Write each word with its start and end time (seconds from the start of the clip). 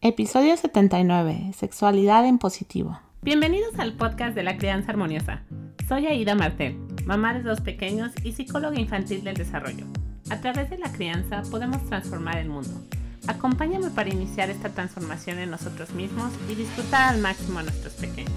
Episodio 0.00 0.56
79. 0.56 1.50
Sexualidad 1.56 2.24
en 2.24 2.38
positivo. 2.38 3.00
Bienvenidos 3.20 3.76
al 3.80 3.94
podcast 3.94 4.32
de 4.36 4.44
la 4.44 4.56
crianza 4.56 4.92
armoniosa. 4.92 5.42
Soy 5.88 6.06
Aida 6.06 6.36
Martel, 6.36 6.78
mamá 7.04 7.34
de 7.34 7.42
dos 7.42 7.60
pequeños 7.60 8.12
y 8.22 8.30
psicóloga 8.30 8.78
infantil 8.78 9.24
del 9.24 9.36
desarrollo. 9.36 9.86
A 10.30 10.40
través 10.40 10.70
de 10.70 10.78
la 10.78 10.92
crianza 10.92 11.42
podemos 11.50 11.84
transformar 11.86 12.38
el 12.38 12.48
mundo. 12.48 12.80
Acompáñame 13.26 13.90
para 13.90 14.08
iniciar 14.08 14.50
esta 14.50 14.68
transformación 14.68 15.40
en 15.40 15.50
nosotros 15.50 15.90
mismos 15.90 16.30
y 16.48 16.54
disfrutar 16.54 17.12
al 17.12 17.20
máximo 17.20 17.58
a 17.58 17.64
nuestros 17.64 17.94
pequeños. 17.94 18.32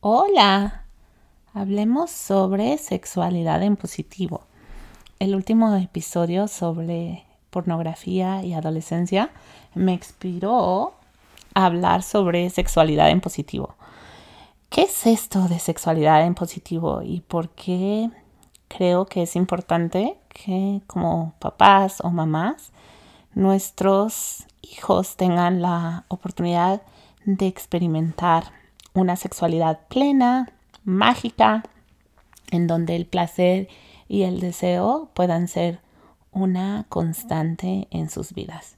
Hola. 0.00 0.86
Hablemos 1.52 2.10
sobre 2.10 2.78
sexualidad 2.78 3.62
en 3.62 3.76
positivo. 3.76 4.46
El 5.18 5.34
último 5.34 5.76
episodio 5.76 6.48
sobre 6.48 7.26
pornografía 7.56 8.44
y 8.44 8.52
adolescencia 8.52 9.30
me 9.74 9.94
inspiró 9.94 10.92
a 11.54 11.64
hablar 11.64 12.02
sobre 12.02 12.50
sexualidad 12.50 13.08
en 13.08 13.22
positivo. 13.22 13.76
¿Qué 14.68 14.82
es 14.82 15.06
esto 15.06 15.48
de 15.48 15.58
sexualidad 15.58 16.26
en 16.26 16.34
positivo 16.34 17.00
y 17.00 17.20
por 17.20 17.48
qué 17.48 18.10
creo 18.68 19.06
que 19.06 19.22
es 19.22 19.36
importante 19.36 20.18
que 20.28 20.82
como 20.86 21.32
papás 21.38 22.02
o 22.02 22.10
mamás 22.10 22.72
nuestros 23.34 24.44
hijos 24.60 25.16
tengan 25.16 25.62
la 25.62 26.04
oportunidad 26.08 26.82
de 27.24 27.46
experimentar 27.46 28.52
una 28.92 29.16
sexualidad 29.16 29.80
plena, 29.88 30.52
mágica, 30.84 31.62
en 32.50 32.66
donde 32.66 32.96
el 32.96 33.06
placer 33.06 33.68
y 34.08 34.24
el 34.24 34.40
deseo 34.40 35.08
puedan 35.14 35.48
ser 35.48 35.85
una 36.36 36.86
constante 36.88 37.88
en 37.90 38.10
sus 38.10 38.32
vidas. 38.32 38.76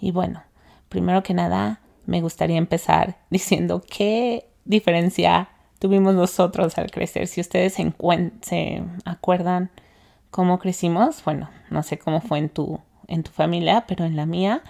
Y 0.00 0.12
bueno, 0.12 0.42
primero 0.88 1.22
que 1.22 1.34
nada, 1.34 1.80
me 2.06 2.20
gustaría 2.20 2.56
empezar 2.56 3.16
diciendo 3.30 3.82
qué 3.88 4.48
diferencia 4.64 5.48
tuvimos 5.78 6.14
nosotros 6.14 6.78
al 6.78 6.90
crecer. 6.90 7.26
Si 7.26 7.40
ustedes 7.40 7.74
se, 7.74 8.82
acuerdan 9.04 9.70
cómo 10.30 10.58
crecimos, 10.58 11.22
bueno, 11.24 11.50
no 11.70 11.82
sé 11.82 11.98
cómo 11.98 12.20
fue 12.20 12.38
en 12.38 12.48
tu, 12.48 12.80
en 13.08 13.22
tu 13.22 13.30
familia, 13.30 13.84
pero 13.86 14.04
en 14.04 14.16
la 14.16 14.26
mía 14.26 14.62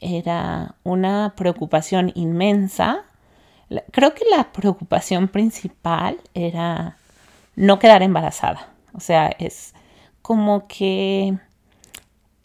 era 0.00 0.74
una 0.84 1.34
preocupación 1.36 2.12
inmensa 2.14 3.04
Creo 3.90 4.14
que 4.14 4.24
la 4.30 4.52
preocupación 4.52 5.28
principal 5.28 6.18
era 6.34 6.96
no 7.56 7.78
quedar 7.78 8.02
embarazada. 8.02 8.68
O 8.92 9.00
sea, 9.00 9.28
es 9.38 9.74
como 10.22 10.68
que 10.68 11.36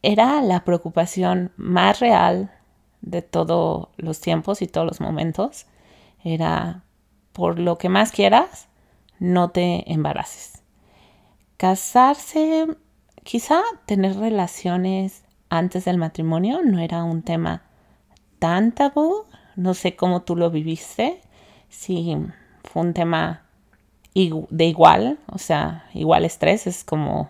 era 0.02 0.42
la 0.42 0.64
preocupación 0.64 1.52
más 1.58 2.00
real 2.00 2.52
de 3.02 3.22
todos 3.22 3.90
los 3.98 4.20
tiempos 4.20 4.62
y 4.62 4.68
todos 4.68 4.88
los 4.88 5.02
momentos. 5.02 5.68
Era 6.24 6.84
por 7.34 7.60
lo 7.60 7.78
que 7.78 7.90
más 7.90 8.12
quieras, 8.12 8.68
no 9.20 9.50
te 9.52 9.92
embaraces. 9.92 10.64
Casarse, 11.58 12.68
quizá 13.24 13.62
tener 13.86 14.18
relaciones 14.18 15.24
antes 15.50 15.86
del 15.86 15.98
matrimonio 15.98 16.62
no 16.64 16.80
era 16.80 17.04
un 17.04 17.22
tema 17.22 17.64
tan 18.40 18.72
tabú 18.72 19.26
no 19.56 19.74
sé 19.74 19.96
cómo 19.96 20.24
tú 20.24 20.36
lo 20.36 20.50
viviste, 20.50 21.22
si 21.70 22.18
fue 22.64 22.82
un 22.82 22.94
tema 22.94 23.44
de 24.14 24.66
igual, 24.66 25.20
o 25.28 25.38
sea, 25.38 25.86
igual 25.94 26.26
estrés, 26.26 26.68
es 26.68 26.84
como, 26.84 27.30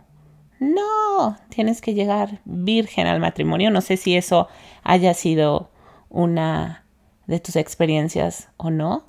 no, 0.61 1.37
tienes 1.49 1.81
que 1.81 1.95
llegar 1.95 2.39
virgen 2.45 3.07
al 3.07 3.19
matrimonio. 3.19 3.71
No 3.71 3.81
sé 3.81 3.97
si 3.97 4.15
eso 4.15 4.47
haya 4.83 5.15
sido 5.15 5.71
una 6.07 6.85
de 7.25 7.39
tus 7.39 7.55
experiencias 7.55 8.49
o 8.57 8.69
no, 8.69 9.05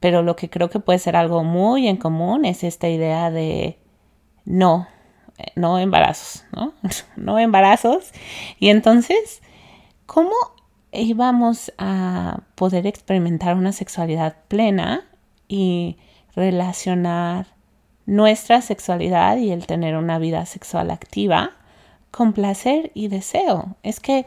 pero 0.00 0.22
lo 0.22 0.34
que 0.34 0.50
creo 0.50 0.68
que 0.68 0.80
puede 0.80 0.98
ser 0.98 1.14
algo 1.14 1.44
muy 1.44 1.86
en 1.86 1.96
común 1.96 2.44
es 2.44 2.64
esta 2.64 2.88
idea 2.88 3.30
de 3.30 3.78
no, 4.44 4.88
no 5.54 5.78
embarazos, 5.78 6.44
¿no? 6.50 6.74
no 7.16 7.38
embarazos. 7.38 8.10
Y 8.58 8.70
entonces, 8.70 9.42
¿cómo 10.06 10.34
íbamos 10.90 11.72
a 11.78 12.40
poder 12.56 12.88
experimentar 12.88 13.54
una 13.54 13.70
sexualidad 13.70 14.38
plena 14.48 15.04
y 15.46 15.98
relacionar 16.34 17.46
nuestra 18.10 18.60
sexualidad 18.60 19.36
y 19.36 19.52
el 19.52 19.68
tener 19.68 19.96
una 19.96 20.18
vida 20.18 20.44
sexual 20.44 20.90
activa 20.90 21.52
con 22.10 22.32
placer 22.32 22.90
y 22.92 23.06
deseo. 23.06 23.76
Es 23.84 24.00
que 24.00 24.26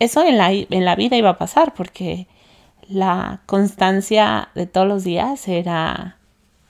eso 0.00 0.24
en 0.24 0.36
la, 0.36 0.50
en 0.50 0.84
la 0.84 0.96
vida 0.96 1.16
iba 1.16 1.30
a 1.30 1.38
pasar 1.38 1.72
porque 1.72 2.26
la 2.88 3.40
constancia 3.46 4.48
de 4.56 4.66
todos 4.66 4.88
los 4.88 5.04
días 5.04 5.46
era 5.46 6.16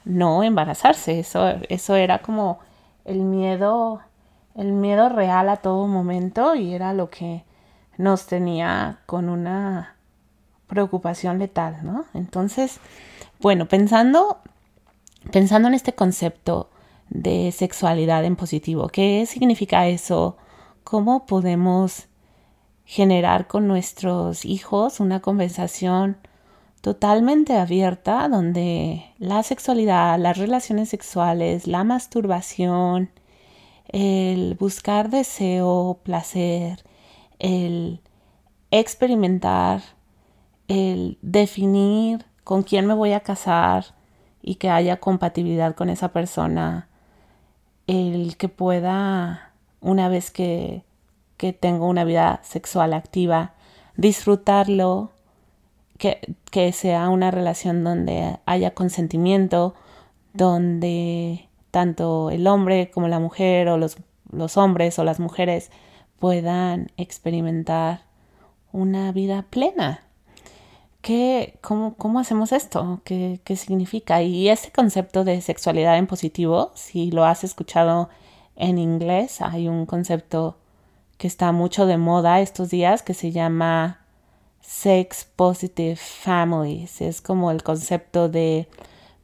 no 0.04 0.42
embarazarse. 0.42 1.18
Eso, 1.18 1.48
eso 1.70 1.96
era 1.96 2.18
como 2.18 2.58
el 3.06 3.20
miedo, 3.20 4.02
el 4.54 4.72
miedo 4.72 5.08
real 5.08 5.48
a 5.48 5.56
todo 5.56 5.86
momento 5.86 6.54
y 6.56 6.74
era 6.74 6.92
lo 6.92 7.08
que 7.08 7.42
nos 7.96 8.26
tenía 8.26 8.98
con 9.06 9.30
una 9.30 9.96
preocupación 10.66 11.38
letal, 11.38 11.78
¿no? 11.84 12.04
Entonces, 12.12 12.80
bueno, 13.40 13.64
pensando, 13.64 14.40
pensando 15.32 15.68
en 15.68 15.74
este 15.74 15.94
concepto 15.94 16.70
de 17.08 17.52
sexualidad 17.52 18.24
en 18.24 18.36
positivo, 18.36 18.88
¿qué 18.88 19.26
significa 19.26 19.88
eso? 19.88 20.36
¿Cómo 20.84 21.26
podemos 21.26 22.08
generar 22.84 23.46
con 23.46 23.68
nuestros 23.68 24.44
hijos 24.44 25.00
una 25.00 25.20
conversación 25.20 26.16
totalmente 26.80 27.56
abierta 27.56 28.28
donde 28.28 29.04
la 29.18 29.42
sexualidad, 29.42 30.18
las 30.18 30.38
relaciones 30.38 30.88
sexuales, 30.88 31.66
la 31.66 31.84
masturbación, 31.84 33.10
el 33.88 34.54
buscar 34.54 35.10
deseo, 35.10 36.00
placer, 36.02 36.84
el 37.38 38.00
experimentar, 38.70 39.82
el 40.68 41.18
definir 41.22 42.24
con 42.44 42.62
quién 42.62 42.86
me 42.86 42.94
voy 42.94 43.12
a 43.12 43.20
casar 43.20 43.99
y 44.42 44.56
que 44.56 44.70
haya 44.70 44.98
compatibilidad 44.98 45.74
con 45.74 45.90
esa 45.90 46.08
persona, 46.08 46.88
el 47.86 48.36
que 48.36 48.48
pueda, 48.48 49.52
una 49.80 50.08
vez 50.08 50.30
que, 50.30 50.82
que 51.36 51.52
tengo 51.52 51.88
una 51.88 52.04
vida 52.04 52.40
sexual 52.42 52.94
activa, 52.94 53.54
disfrutarlo, 53.96 55.10
que, 55.98 56.20
que 56.50 56.72
sea 56.72 57.08
una 57.08 57.30
relación 57.30 57.84
donde 57.84 58.38
haya 58.46 58.72
consentimiento, 58.72 59.74
donde 60.32 61.48
tanto 61.70 62.30
el 62.30 62.46
hombre 62.46 62.90
como 62.90 63.08
la 63.08 63.18
mujer 63.18 63.68
o 63.68 63.76
los, 63.76 63.98
los 64.30 64.56
hombres 64.56 64.98
o 64.98 65.04
las 65.04 65.20
mujeres 65.20 65.70
puedan 66.18 66.90
experimentar 66.96 68.02
una 68.72 69.12
vida 69.12 69.46
plena. 69.50 70.04
¿Qué, 71.02 71.58
cómo, 71.62 71.94
cómo, 71.94 72.20
hacemos 72.20 72.52
esto? 72.52 73.00
¿Qué, 73.04 73.40
¿Qué 73.44 73.56
significa? 73.56 74.22
Y 74.22 74.48
ese 74.48 74.70
concepto 74.70 75.24
de 75.24 75.40
sexualidad 75.40 75.96
en 75.96 76.06
positivo, 76.06 76.72
si 76.74 77.10
lo 77.10 77.24
has 77.24 77.42
escuchado 77.42 78.10
en 78.56 78.78
inglés, 78.78 79.40
hay 79.40 79.68
un 79.68 79.86
concepto 79.86 80.58
que 81.16 81.26
está 81.26 81.52
mucho 81.52 81.86
de 81.86 81.96
moda 81.96 82.40
estos 82.40 82.70
días 82.70 83.02
que 83.02 83.14
se 83.14 83.32
llama 83.32 84.00
Sex 84.60 85.26
Positive 85.36 85.96
Families. 85.96 87.00
Es 87.00 87.20
como 87.20 87.50
el 87.50 87.62
concepto 87.62 88.28
de 88.28 88.68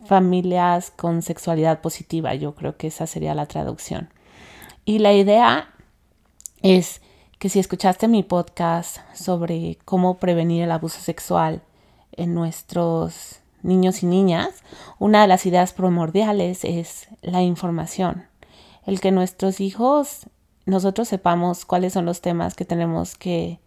familias 0.05 0.91
con 0.91 1.23
sexualidad 1.23 1.81
positiva. 1.81 2.35
Yo 2.35 2.55
creo 2.55 2.77
que 2.77 2.89
esa 2.89 3.07
sería 3.07 3.35
la 3.35 3.47
traducción. 3.47 4.11
Y 4.85 4.99
la 4.99 5.13
idea 5.13 5.71
es 6.63 7.01
que 7.39 7.51
si 7.51 7.59
escuchaste 7.59 8.09
mi 8.09 8.23
podcast 8.23 8.99
sobre 9.15 9.79
cómo 9.85 10.17
prevenir 10.17 10.63
el 10.63 10.73
abuso 10.73 11.01
sexual 11.01 11.63
en 12.13 12.35
nuestros 12.35 13.41
niños 13.63 14.03
y 14.03 14.07
niñas, 14.07 14.63
una 14.99 15.21
de 15.21 15.29
las 15.29 15.45
ideas 15.45 15.75
primordiales 15.75 16.65
es 16.65 17.09
la 17.21 17.43
información. 17.43 18.25
El 18.87 19.01
que 19.01 19.11
nuestros 19.11 19.61
hijos, 19.61 20.31
nosotros 20.65 21.09
sepamos 21.09 21.67
cuáles 21.67 21.93
son 21.93 22.07
los 22.07 22.23
temas 22.23 22.55
que 22.55 22.65
tenemos 22.65 23.17
que, 23.17 23.61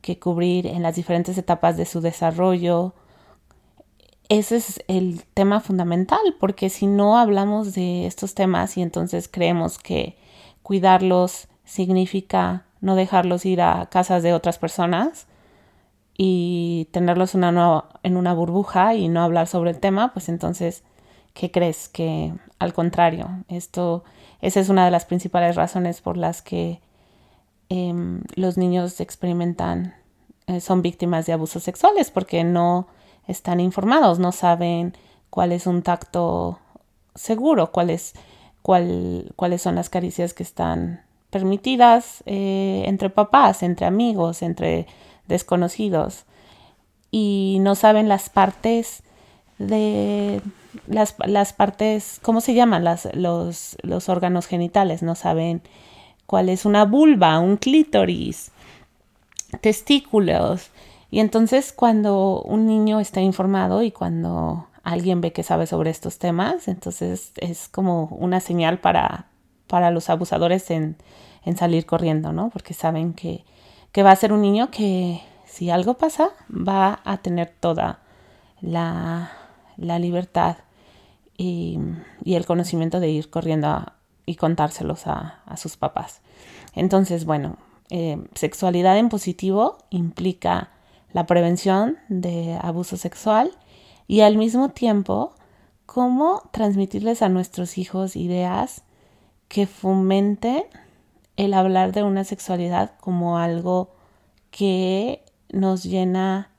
que 0.00 0.18
cubrir 0.18 0.66
en 0.66 0.82
las 0.82 0.96
diferentes 0.96 1.38
etapas 1.38 1.76
de 1.76 1.86
su 1.86 2.00
desarrollo. 2.00 2.92
Ese 4.28 4.56
es 4.56 4.82
el 4.88 5.22
tema 5.34 5.60
fundamental, 5.60 6.34
porque 6.40 6.70
si 6.70 6.88
no 6.88 7.18
hablamos 7.18 7.72
de 7.74 8.06
estos 8.06 8.34
temas 8.34 8.76
y 8.76 8.82
entonces 8.82 9.28
creemos 9.28 9.78
que 9.78 10.18
cuidarlos 10.64 11.46
significa 11.64 12.65
no 12.80 12.94
dejarlos 12.94 13.46
ir 13.46 13.62
a 13.62 13.86
casas 13.86 14.22
de 14.22 14.32
otras 14.32 14.58
personas 14.58 15.26
y 16.16 16.88
tenerlos 16.92 17.34
una 17.34 17.84
en 18.02 18.16
una 18.16 18.34
burbuja 18.34 18.94
y 18.94 19.08
no 19.08 19.22
hablar 19.22 19.46
sobre 19.46 19.70
el 19.70 19.80
tema, 19.80 20.12
pues 20.12 20.28
entonces, 20.28 20.82
¿qué 21.34 21.50
crees? 21.50 21.88
Que 21.88 22.32
al 22.58 22.72
contrario, 22.72 23.44
esto, 23.48 24.04
esa 24.40 24.60
es 24.60 24.68
una 24.68 24.84
de 24.84 24.90
las 24.90 25.04
principales 25.04 25.56
razones 25.56 26.00
por 26.00 26.16
las 26.16 26.42
que 26.42 26.80
em, 27.68 28.22
los 28.34 28.56
niños 28.56 29.00
experimentan 29.00 29.94
eh, 30.46 30.60
son 30.60 30.80
víctimas 30.82 31.26
de 31.26 31.32
abusos 31.32 31.62
sexuales 31.64 32.10
porque 32.10 32.44
no 32.44 32.88
están 33.26 33.60
informados, 33.60 34.18
no 34.18 34.32
saben 34.32 34.94
cuál 35.30 35.52
es 35.52 35.66
un 35.66 35.82
tacto 35.82 36.60
seguro, 37.14 37.72
cuáles 37.72 38.14
son 38.62 39.74
las 39.74 39.90
caricias 39.90 40.32
que 40.32 40.42
están 40.42 41.05
permitidas 41.36 42.22
eh, 42.24 42.84
entre 42.86 43.10
papás, 43.10 43.62
entre 43.62 43.84
amigos, 43.84 44.40
entre 44.40 44.86
desconocidos. 45.28 46.24
Y 47.10 47.58
no 47.60 47.74
saben 47.74 48.08
las 48.08 48.30
partes 48.30 49.02
de 49.58 50.40
las, 50.86 51.14
las 51.26 51.52
partes, 51.52 52.20
¿cómo 52.22 52.40
se 52.40 52.54
llaman? 52.54 52.84
Las, 52.84 53.14
los, 53.14 53.76
los 53.82 54.08
órganos 54.08 54.46
genitales, 54.46 55.02
no 55.02 55.14
saben 55.14 55.60
cuál 56.24 56.48
es 56.48 56.64
una 56.64 56.86
vulva, 56.86 57.38
un 57.38 57.58
clítoris, 57.58 58.50
testículos. 59.60 60.70
Y 61.10 61.20
entonces 61.20 61.74
cuando 61.74 62.40
un 62.44 62.66
niño 62.66 62.98
está 62.98 63.20
informado 63.20 63.82
y 63.82 63.90
cuando 63.90 64.68
alguien 64.84 65.20
ve 65.20 65.34
que 65.34 65.42
sabe 65.42 65.66
sobre 65.66 65.90
estos 65.90 66.18
temas, 66.18 66.66
entonces 66.66 67.32
es 67.36 67.68
como 67.68 68.04
una 68.06 68.40
señal 68.40 68.78
para, 68.78 69.26
para 69.66 69.90
los 69.90 70.08
abusadores 70.08 70.70
en, 70.70 70.96
en 71.46 71.56
salir 71.56 71.86
corriendo, 71.86 72.32
¿no? 72.32 72.50
Porque 72.50 72.74
saben 72.74 73.14
que, 73.14 73.44
que, 73.92 74.02
va 74.02 74.10
a 74.10 74.16
ser 74.16 74.32
un 74.32 74.42
niño 74.42 74.70
que 74.70 75.22
si 75.46 75.70
algo 75.70 75.94
pasa 75.94 76.30
va 76.50 77.00
a 77.04 77.16
tener 77.18 77.54
toda 77.60 78.00
la, 78.60 79.30
la 79.78 79.98
libertad 79.98 80.56
y, 81.38 81.78
el 82.24 82.44
conocimiento 82.44 83.00
de 83.00 83.08
ir 83.08 83.30
corriendo 83.30 83.92
y 84.26 84.34
contárselos 84.34 85.06
a, 85.06 85.40
a, 85.46 85.56
sus 85.56 85.76
papás. 85.76 86.20
Entonces, 86.74 87.24
bueno, 87.24 87.56
eh, 87.90 88.18
sexualidad 88.34 88.98
en 88.98 89.08
positivo 89.08 89.78
implica 89.90 90.70
la 91.12 91.26
prevención 91.26 91.96
de 92.08 92.58
abuso 92.60 92.96
sexual 92.96 93.52
y 94.08 94.20
al 94.22 94.36
mismo 94.36 94.70
tiempo 94.70 95.32
cómo 95.86 96.42
transmitirles 96.50 97.22
a 97.22 97.28
nuestros 97.28 97.78
hijos 97.78 98.16
ideas 98.16 98.82
que 99.48 99.68
fomenten 99.68 100.64
el 101.36 101.54
hablar 101.54 101.92
de 101.92 102.02
una 102.02 102.24
sexualidad 102.24 102.92
como 103.00 103.38
algo 103.38 103.90
que 104.50 105.22
nos 105.50 105.84
llena 105.84 106.50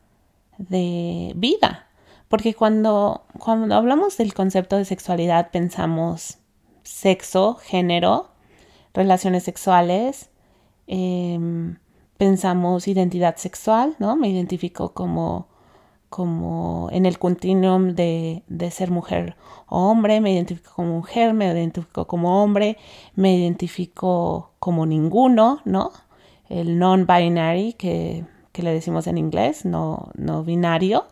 de 0.57 1.33
vida. 1.35 1.88
Porque 2.27 2.53
cuando, 2.53 3.25
cuando 3.39 3.75
hablamos 3.75 4.18
del 4.18 4.33
concepto 4.33 4.77
de 4.77 4.85
sexualidad 4.85 5.50
pensamos 5.51 6.39
sexo, 6.83 7.56
género, 7.56 8.29
relaciones 8.94 9.44
sexuales, 9.44 10.29
em, 10.88 11.77
pensamos 12.18 12.88
identidad 12.88 13.38
sexual, 13.38 13.95
¿no? 14.00 14.15
Me 14.15 14.29
identifico 14.29 14.94
como 14.94 15.47
como 16.09 16.89
en 16.92 17.06
el 17.06 17.19
continuum 17.19 17.94
de, 17.94 18.44
ser 18.71 18.92
mujer 18.92 19.36
o 19.68 19.89
hombre, 19.89 20.21
me 20.21 20.33
identifico 20.33 20.74
como 20.75 20.95
mujer, 20.95 21.33
me 21.33 21.51
identifico 21.51 22.06
como 22.06 22.44
hombre, 22.44 22.77
me 23.15 23.36
identifico 23.36 24.51
como 24.59 24.86
ninguno, 24.86 25.62
¿no? 25.65 25.92
El 26.50 26.80
non-binary 26.80 27.74
que, 27.74 28.25
le 28.54 28.74
decimos 28.74 29.06
en 29.06 29.19
inglés, 29.19 29.65
no, 29.65 30.09
no 30.15 30.44
binario, 30.44 31.06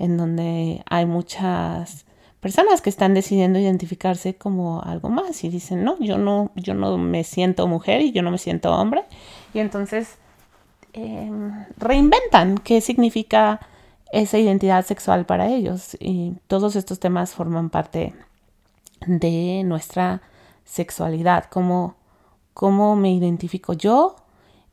en 0.00 0.16
donde 0.16 0.82
hay 0.90 1.06
muchas 1.06 2.06
personas 2.40 2.80
que 2.80 2.90
están 2.90 3.14
decidiendo 3.14 3.58
identificarse 3.58 4.34
como 4.34 4.82
algo 4.82 5.08
más 5.08 5.44
y 5.44 5.48
dicen, 5.48 5.84
no, 5.84 5.96
yo 6.00 6.18
no, 6.18 6.50
yo 6.56 6.74
no 6.74 6.98
me 6.98 7.22
siento 7.22 7.68
mujer 7.68 8.00
y 8.00 8.10
yo 8.10 8.22
no 8.22 8.30
me 8.30 8.38
siento 8.38 8.74
hombre. 8.74 9.04
Y 9.54 9.60
entonces 9.60 10.16
em, 10.92 11.66
reinventan 11.76 12.58
qué 12.58 12.80
significa 12.80 13.60
esa 14.12 14.38
identidad 14.38 14.84
sexual 14.84 15.26
para 15.26 15.48
ellos. 15.48 15.96
Y 16.00 16.34
todos 16.46 16.76
estos 16.76 16.98
temas 16.98 17.34
forman 17.34 17.70
parte 17.70 18.14
de 19.06 19.62
nuestra 19.64 20.22
sexualidad, 20.64 21.44
cómo, 21.50 21.96
cómo 22.54 22.96
me 22.96 23.12
identifico 23.12 23.72
yo 23.72 24.16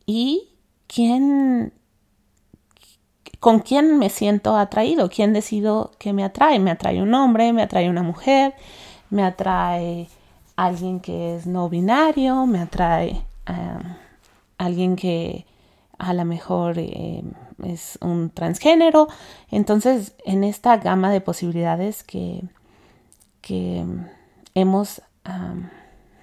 y 0.06 0.50
quién, 0.88 1.74
con 3.40 3.60
quién 3.60 3.98
me 3.98 4.10
siento 4.10 4.58
atraído, 4.58 5.10
quién 5.10 5.34
decido 5.34 5.92
que 6.00 6.14
me 6.14 6.24
atrae. 6.24 6.60
Me 6.60 6.72
atrae 6.72 7.02
un 7.02 7.14
hombre, 7.14 7.54
me 7.54 7.62
atrae 7.62 7.90
una 7.90 8.04
mujer, 8.04 8.54
me 9.10 9.24
atrae 9.24 10.08
alguien 10.56 11.00
que 11.00 11.36
es 11.36 11.48
no 11.48 11.70
binario, 11.70 12.46
me 12.46 12.60
atrae 12.60 13.22
um, 13.50 13.96
alguien 14.58 14.96
que 14.96 15.46
a 15.97 16.13
lo 16.13 16.25
mejor 16.25 16.77
eh, 16.77 17.24
es 17.63 17.97
un 18.01 18.30
transgénero. 18.30 19.07
Entonces, 19.50 20.13
en 20.25 20.44
esta 20.44 20.77
gama 20.77 21.12
de 21.12 21.21
posibilidades 21.21 22.03
que, 22.03 22.44
que 23.42 23.86
hemos, 24.53 25.01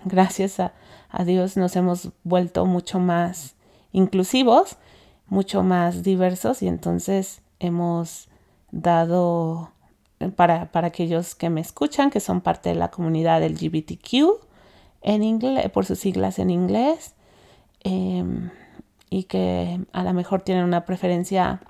gracias 0.05 0.61
a, 0.61 0.73
Dios, 1.25 1.57
nos 1.57 1.77
hemos 1.77 2.11
vuelto 2.25 2.65
mucho 2.65 2.99
más 2.99 3.55
inclusivos, 3.93 4.77
mucho 5.27 5.63
más 5.63 6.03
diversos 6.03 6.63
y 6.63 6.69
entonces 6.69 7.43
hemos 7.61 8.29
dado 8.71 9.71
para, 10.37 10.73
para, 10.73 10.89
aquellos 10.89 11.35
que 11.35 11.51
me 11.51 11.61
escuchan, 11.61 12.11
que 12.11 12.21
son 12.21 12.41
parte 12.41 12.71
de 12.71 12.77
la 12.77 12.91
comunidad 12.91 13.43
LGBTQ 13.45 14.41
en 15.03 15.23
inglés, 15.23 15.71
por 15.71 15.85
sus 15.85 15.99
siglas 15.99 16.39
en 16.39 16.51
inglés. 16.51 17.15
Em, 17.85 18.51
y 19.13 19.25
que 19.25 19.79
a 19.93 20.05
lo 20.05 20.15
mejor 20.15 20.41
tienen 20.41 20.65
una 20.65 20.87
preferencia 20.87 21.61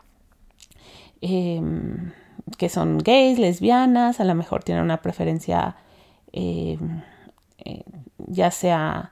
em, 1.20 2.12
que 2.56 2.68
son 2.68 2.98
gays, 2.98 3.36
lesbianas, 3.40 4.20
a 4.20 4.24
lo 4.24 4.36
mejor 4.36 4.62
tienen 4.62 4.84
una 4.84 5.02
preferencia 5.02 5.74
em, 6.32 7.02
eh, 7.58 7.82
ya 8.18 8.52
sea 8.52 9.10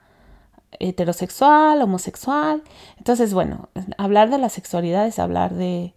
heterosexual, 0.79 1.81
homosexual. 1.81 2.63
Entonces, 2.97 3.33
bueno, 3.33 3.67
hablar 3.97 4.29
de 4.29 4.37
la 4.37 4.47
sexualidad 4.47 5.05
es 5.07 5.19
hablar 5.19 5.53
de, 5.53 5.93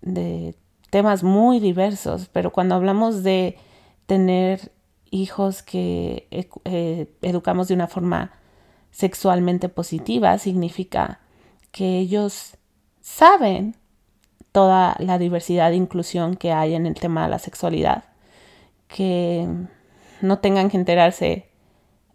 de 0.00 0.54
temas 0.88 1.22
muy 1.22 1.60
diversos, 1.60 2.30
pero 2.32 2.52
cuando 2.52 2.74
hablamos 2.74 3.22
de 3.22 3.58
tener 4.06 4.72
hijos 5.10 5.62
que 5.62 6.26
eh, 6.64 7.14
educamos 7.20 7.68
de 7.68 7.74
una 7.74 7.86
forma 7.86 8.32
sexualmente 8.90 9.68
positiva, 9.68 10.38
significa 10.38 11.20
que 11.72 11.98
ellos 11.98 12.56
saben 13.00 13.76
toda 14.52 14.96
la 14.98 15.18
diversidad 15.18 15.72
e 15.72 15.76
inclusión 15.76 16.36
que 16.36 16.52
hay 16.52 16.74
en 16.74 16.86
el 16.86 16.94
tema 16.94 17.24
de 17.24 17.30
la 17.30 17.38
sexualidad, 17.38 18.04
que 18.88 19.46
no 20.20 20.38
tengan 20.38 20.70
que 20.70 20.76
enterarse 20.76 21.46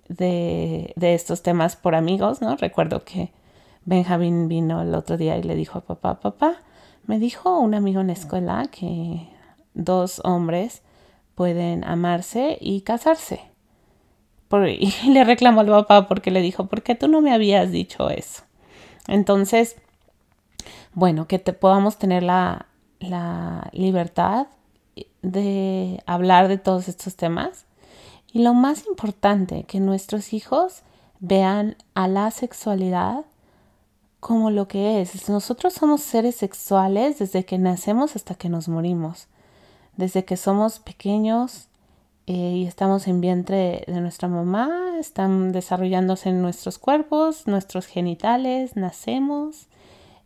de, 0.10 0.94
estos 0.98 1.42
temas 1.42 1.76
por 1.76 1.96
amigos, 1.96 2.42
¿no? 2.42 2.56
Recuerdo 2.58 3.04
que 3.04 3.32
Benjamín 3.86 4.48
vino 4.48 4.82
el 4.82 4.94
otro 4.94 5.18
día 5.18 5.38
y 5.38 5.44
le 5.44 5.56
dijo 5.56 5.80
a 5.80 5.82
papá, 5.82 6.20
papá, 6.20 6.58
me 7.06 7.20
dijo 7.20 7.60
un 7.60 7.74
amigo 7.74 8.02
en 8.02 8.08
la 8.08 8.14
escuela 8.14 8.68
que 8.72 9.28
dos 9.74 10.22
hombres 10.24 10.82
pueden 11.36 11.84
amarse 11.84 12.58
y 12.60 12.82
casarse. 12.82 13.42
y 14.80 15.10
le 15.10 15.24
reclamó 15.24 15.62
al 15.62 15.68
papá 15.68 16.08
porque 16.08 16.32
le 16.32 16.42
dijo, 16.42 16.68
¿por 16.68 16.82
qué 16.82 16.96
tú 16.96 17.08
no 17.08 17.22
me 17.22 17.34
habías 17.34 17.72
dicho 17.72 18.10
eso? 18.10 18.44
Entonces, 19.08 19.76
bueno, 20.94 21.28
que 21.28 21.40
te 21.40 21.54
podamos 21.54 21.98
tener 21.98 22.24
la, 22.24 22.68
la 23.00 23.70
libertad 23.74 24.48
de 25.22 26.02
hablar 26.06 26.48
de 26.48 26.58
todos 26.58 26.88
estos 26.88 27.16
temas. 27.16 27.66
Y 28.32 28.44
lo 28.44 28.54
más 28.54 28.86
importante, 28.88 29.64
que 29.64 29.80
nuestros 29.80 30.34
hijos 30.34 30.84
vean 31.20 31.78
a 31.94 32.08
la 32.08 32.32
sexualidad 32.32 33.26
como 34.20 34.52
lo 34.52 34.68
que 34.68 35.02
es. 35.02 35.30
Nosotros 35.30 35.74
somos 35.74 36.02
seres 36.02 36.36
sexuales 36.36 37.20
desde 37.20 37.46
que 37.46 37.58
nacemos 37.58 38.16
hasta 38.16 38.36
que 38.36 38.50
nos 38.50 38.68
morimos. 38.68 39.28
Desde 39.98 40.26
que 40.26 40.36
somos 40.36 40.80
pequeños 40.80 41.68
eh, 42.28 42.34
y 42.34 42.66
estamos 42.66 43.08
en 43.08 43.22
vientre 43.22 43.84
de 43.86 44.02
nuestra 44.02 44.28
mamá, 44.28 44.96
están 45.00 45.52
desarrollándose 45.52 46.30
en 46.30 46.42
nuestros 46.42 46.80
cuerpos, 46.80 47.46
nuestros 47.46 47.86
genitales, 47.86 48.76
nacemos 48.76 49.68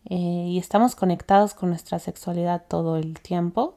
eh, 0.06 0.16
y 0.16 0.58
estamos 0.58 0.96
conectados 0.96 1.54
con 1.54 1.70
nuestra 1.70 2.00
sexualidad 2.00 2.64
todo 2.70 2.96
el 2.96 3.20
tiempo. 3.20 3.74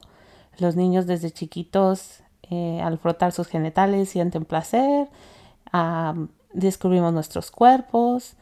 Los 0.57 0.77
niños 0.77 1.05
desde 1.05 1.31
chiquitos 1.31 2.21
eh, 2.49 2.79
al 2.81 2.97
frotar 2.97 3.33
sus 3.33 3.47
genitales 3.47 4.09
sienten 4.09 4.45
placer, 4.45 5.09
descubrimos 6.53 7.11
nuestros 7.11 7.51
cuerpos, 7.51 8.35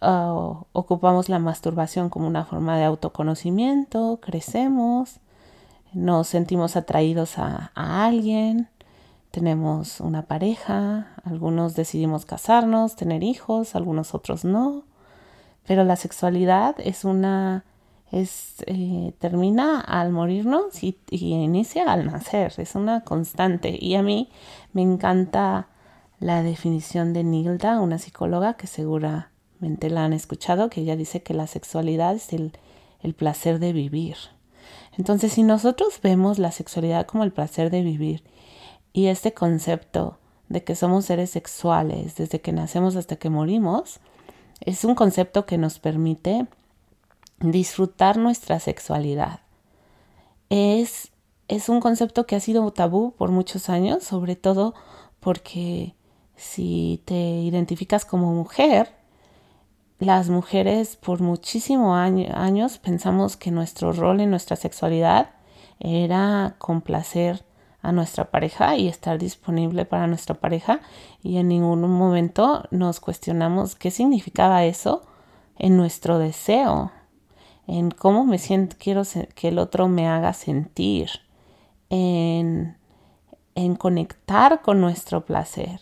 ah, 0.00 0.62
ocupamos 0.72 1.28
la 1.28 1.38
masturbación 1.38 2.08
como 2.08 2.26
una 2.28 2.46
forma 2.46 2.78
de 2.78 2.84
autoconocimiento, 2.84 4.20
crecemos, 4.22 5.20
nos 5.92 6.28
sentimos 6.28 6.76
atraídos 6.76 7.36
a 7.36 7.72
alguien 7.74 8.68
tenemos 9.30 10.00
una 10.00 10.22
pareja, 10.22 11.08
algunos 11.24 11.74
decidimos 11.74 12.24
casarnos, 12.24 12.96
tener 12.96 13.22
hijos, 13.22 13.74
algunos 13.74 14.14
otros 14.14 14.44
no, 14.44 14.84
pero 15.66 15.84
la 15.84 15.96
sexualidad 15.96 16.76
es 16.78 17.04
una 17.04 17.64
es, 18.10 18.56
eh, 18.66 19.12
termina 19.18 19.80
al 19.80 20.12
morirnos 20.12 20.82
y, 20.82 20.98
y, 21.10 21.34
inicia 21.34 21.92
al 21.92 22.06
nacer, 22.06 22.54
es 22.56 22.74
una 22.74 23.02
constante. 23.02 23.76
Y 23.78 23.94
a 23.96 24.02
mí 24.02 24.30
me 24.72 24.82
encanta 24.82 25.68
la 26.20 26.42
definición 26.42 27.12
de 27.12 27.24
Nilda, 27.24 27.80
una 27.80 27.98
psicóloga 27.98 28.54
que 28.54 28.66
seguramente 28.66 29.90
la 29.90 30.04
han 30.04 30.12
escuchado, 30.12 30.70
que 30.70 30.80
ella 30.80 30.96
dice 30.96 31.22
que 31.22 31.34
la 31.34 31.46
sexualidad 31.46 32.14
es 32.14 32.32
el, 32.32 32.52
el 33.02 33.14
placer 33.14 33.58
de 33.58 33.72
vivir. 33.72 34.16
Entonces, 34.96 35.32
si 35.32 35.42
nosotros 35.42 36.00
vemos 36.02 36.38
la 36.38 36.50
sexualidad 36.50 37.06
como 37.06 37.24
el 37.24 37.32
placer 37.32 37.70
de 37.70 37.82
vivir 37.82 38.24
y 38.98 39.06
este 39.06 39.32
concepto 39.32 40.18
de 40.48 40.64
que 40.64 40.74
somos 40.74 41.04
seres 41.04 41.30
sexuales 41.30 42.16
desde 42.16 42.40
que 42.40 42.50
nacemos 42.50 42.96
hasta 42.96 43.14
que 43.14 43.30
morimos, 43.30 44.00
es 44.58 44.84
un 44.84 44.96
concepto 44.96 45.46
que 45.46 45.56
nos 45.56 45.78
permite 45.78 46.48
disfrutar 47.38 48.16
nuestra 48.16 48.58
sexualidad. 48.58 49.38
Es, 50.50 51.12
es 51.46 51.68
un 51.68 51.78
concepto 51.78 52.26
que 52.26 52.34
ha 52.34 52.40
sido 52.40 52.68
tabú 52.72 53.12
por 53.12 53.30
muchos 53.30 53.68
años, 53.68 54.02
sobre 54.02 54.34
todo 54.34 54.74
porque 55.20 55.94
si 56.34 57.00
te 57.04 57.14
identificas 57.14 58.04
como 58.04 58.34
mujer, 58.34 58.90
las 60.00 60.28
mujeres 60.28 60.96
por 60.96 61.20
muchísimos 61.20 61.96
años 61.96 62.78
pensamos 62.78 63.36
que 63.36 63.52
nuestro 63.52 63.92
rol 63.92 64.18
en 64.18 64.30
nuestra 64.30 64.56
sexualidad 64.56 65.30
era 65.78 66.56
complacer 66.58 67.44
a 67.80 67.92
nuestra 67.92 68.30
pareja 68.30 68.76
y 68.76 68.88
estar 68.88 69.18
disponible 69.18 69.84
para 69.84 70.06
nuestra 70.06 70.34
pareja 70.34 70.80
y 71.22 71.38
en 71.38 71.48
ningún 71.48 71.88
momento 71.90 72.64
nos 72.70 73.00
cuestionamos 73.00 73.76
qué 73.76 73.90
significaba 73.90 74.64
eso 74.64 75.02
en 75.56 75.76
nuestro 75.76 76.18
deseo, 76.18 76.90
en 77.66 77.90
cómo 77.90 78.24
me 78.24 78.38
siento, 78.38 78.76
quiero 78.78 79.02
que 79.34 79.48
el 79.48 79.58
otro 79.58 79.88
me 79.88 80.08
haga 80.08 80.32
sentir, 80.32 81.10
en, 81.90 82.76
en 83.54 83.76
conectar 83.76 84.62
con 84.62 84.80
nuestro 84.80 85.24
placer. 85.24 85.80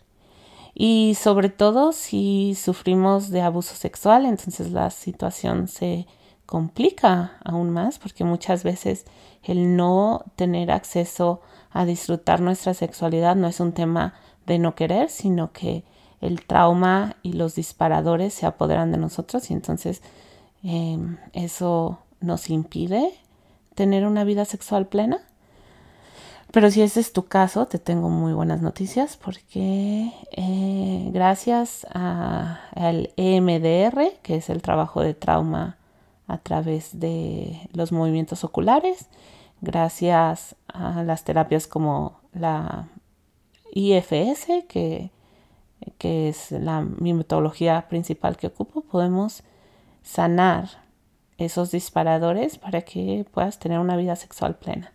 Y 0.74 1.16
sobre 1.18 1.48
todo 1.48 1.92
si 1.92 2.54
sufrimos 2.54 3.30
de 3.30 3.40
abuso 3.40 3.74
sexual, 3.74 4.26
entonces 4.26 4.72
la 4.72 4.90
situación 4.90 5.68
se 5.68 6.06
complica 6.44 7.38
aún 7.44 7.70
más 7.70 7.98
porque 7.98 8.24
muchas 8.24 8.62
veces 8.62 9.04
el 9.42 9.76
no 9.76 10.24
tener 10.36 10.70
acceso 10.70 11.40
a 11.76 11.84
disfrutar 11.84 12.40
nuestra 12.40 12.72
sexualidad 12.72 13.36
no 13.36 13.48
es 13.48 13.60
un 13.60 13.72
tema 13.72 14.14
de 14.46 14.58
no 14.58 14.74
querer, 14.74 15.10
sino 15.10 15.52
que 15.52 15.84
el 16.22 16.46
trauma 16.46 17.16
y 17.22 17.34
los 17.34 17.54
disparadores 17.54 18.32
se 18.32 18.46
apoderan 18.46 18.92
de 18.92 18.96
nosotros 18.96 19.50
y 19.50 19.52
entonces 19.52 20.00
em, 20.62 21.18
eso 21.34 21.98
nos 22.20 22.48
impide 22.48 23.12
tener 23.74 24.06
una 24.06 24.24
vida 24.24 24.46
sexual 24.46 24.86
plena. 24.86 25.20
Pero 26.50 26.70
si 26.70 26.80
ese 26.80 27.00
es 27.00 27.12
tu 27.12 27.26
caso, 27.26 27.66
te 27.66 27.78
tengo 27.78 28.08
muy 28.08 28.32
buenas 28.32 28.62
noticias 28.62 29.18
porque 29.18 30.10
eh, 30.32 31.10
gracias 31.12 31.86
al 31.90 33.10
EMDR, 33.18 34.12
que 34.22 34.36
es 34.36 34.48
el 34.48 34.62
trabajo 34.62 35.02
de 35.02 35.12
trauma 35.12 35.76
a 36.26 36.38
través 36.38 36.98
de 36.98 37.68
los 37.74 37.92
movimientos 37.92 38.44
oculares, 38.44 39.08
gracias 39.60 40.56
a 40.68 41.02
las 41.02 41.24
terapias 41.24 41.66
como 41.66 42.20
la 42.32 42.88
IFS, 43.72 44.64
que, 44.68 45.10
que 45.98 46.28
es 46.28 46.52
la, 46.52 46.82
mi 46.82 47.14
metodología 47.14 47.88
principal 47.88 48.36
que 48.36 48.48
ocupo, 48.48 48.82
podemos 48.82 49.42
sanar 50.02 50.68
esos 51.38 51.70
disparadores 51.70 52.58
para 52.58 52.82
que 52.82 53.26
puedas 53.32 53.58
tener 53.58 53.78
una 53.78 53.96
vida 53.96 54.16
sexual 54.16 54.56
plena. 54.56 54.92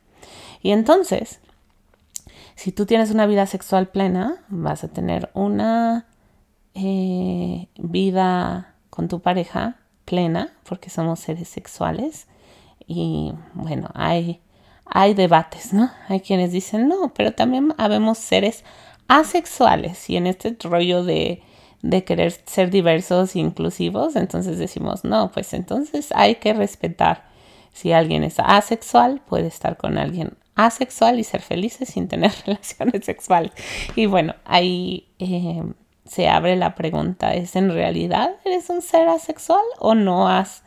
Y 0.62 0.72
entonces, 0.72 1.40
si 2.56 2.72
tú 2.72 2.86
tienes 2.86 3.12
una 3.12 3.26
vida 3.26 3.46
sexual 3.46 3.88
plena, 3.88 4.44
vas 4.50 4.84
a 4.84 4.88
tener 4.88 5.30
una 5.34 6.06
eh, 6.74 7.68
vida 7.78 8.76
con 8.90 9.08
tu 9.08 9.20
pareja 9.20 9.78
plena, 10.06 10.54
porque 10.68 10.90
somos 10.90 11.20
seres 11.20 11.48
sexuales. 11.48 12.28
Y 12.86 13.34
bueno, 13.54 13.90
hay, 13.94 14.42
hay 14.94 15.14
debates, 15.14 15.74
¿no? 15.74 15.90
Hay 16.10 16.20
quienes 16.20 16.52
dicen 16.52 16.90
no, 16.90 17.14
pero 17.14 17.32
también 17.32 17.74
habemos 17.78 18.18
seres 18.18 18.66
asexuales 19.08 20.10
y 20.10 20.18
en 20.18 20.28
este 20.28 20.56
rollo 20.62 21.04
de, 21.04 21.42
de 21.82 22.04
querer 22.04 22.34
ser 22.46 22.70
diversos 22.70 23.36
e 23.36 23.40
inclusivos, 23.40 24.18
entonces 24.18 24.58
decimos 24.58 25.06
no, 25.06 25.32
pues 25.32 25.54
entonces 25.54 26.10
hay 26.14 26.36
que 26.36 26.54
respetar. 26.54 27.32
Si 27.72 27.94
alguien 27.94 28.26
es 28.26 28.38
asexual, 28.40 29.22
puede 29.26 29.48
estar 29.48 29.78
con 29.78 29.98
alguien 29.98 30.38
asexual 30.56 31.20
y 31.20 31.24
ser 31.24 31.42
felices 31.42 31.88
sin 31.88 32.10
tener 32.10 32.34
relaciones 32.46 33.06
sexuales. 33.06 33.54
Y 33.96 34.08
bueno, 34.08 34.36
ahí 34.44 35.08
eh, 35.20 35.64
se 36.06 36.28
abre 36.28 36.58
la 36.58 36.76
pregunta, 36.76 37.34
¿es 37.34 37.56
en 37.56 37.72
realidad 37.72 38.32
eres 38.44 38.70
un 38.70 38.82
ser 38.82 39.08
asexual 39.08 39.64
o 39.80 39.96
no 39.96 40.28
has, 40.28 40.64